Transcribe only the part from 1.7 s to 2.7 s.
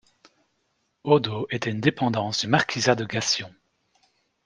dépendance du